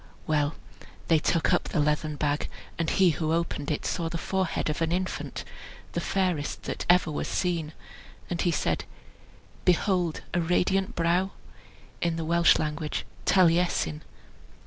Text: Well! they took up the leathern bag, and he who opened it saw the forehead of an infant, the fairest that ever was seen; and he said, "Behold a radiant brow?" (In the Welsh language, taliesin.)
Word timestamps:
Well! 0.25 0.55
they 1.09 1.19
took 1.19 1.53
up 1.53 1.65
the 1.65 1.79
leathern 1.79 2.15
bag, 2.15 2.49
and 2.79 2.89
he 2.89 3.11
who 3.11 3.31
opened 3.33 3.69
it 3.69 3.85
saw 3.85 4.09
the 4.09 4.17
forehead 4.17 4.67
of 4.67 4.81
an 4.81 4.91
infant, 4.91 5.43
the 5.91 6.01
fairest 6.01 6.63
that 6.63 6.87
ever 6.89 7.11
was 7.11 7.27
seen; 7.27 7.73
and 8.27 8.41
he 8.41 8.49
said, 8.49 8.85
"Behold 9.63 10.21
a 10.33 10.41
radiant 10.41 10.95
brow?" 10.95 11.33
(In 12.01 12.15
the 12.15 12.25
Welsh 12.25 12.57
language, 12.57 13.05
taliesin.) 13.27 14.01